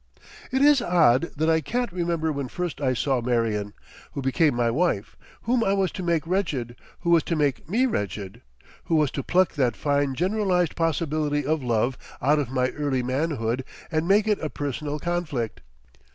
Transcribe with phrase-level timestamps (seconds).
[0.51, 3.75] It is odd that I can't remember when first I saw Marion,
[4.13, 8.41] who became my wife—whom I was to make wretched, who was to make me wretched,
[8.85, 13.63] who was to pluck that fine generalised possibility of love out of my early manhood
[13.91, 15.61] and make it a personal conflict.